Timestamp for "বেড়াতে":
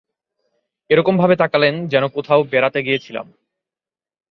2.43-2.79